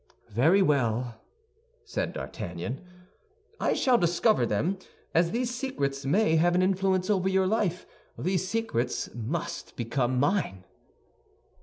[0.31, 1.21] "Very well,"
[1.85, 2.81] said D'Artagnan,
[3.59, 4.79] "I shall discover them;
[5.13, 7.85] as these secrets may have an influence over your life,
[8.17, 10.63] these secrets must become mine."